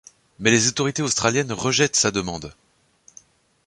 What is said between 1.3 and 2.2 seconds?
rejettent sa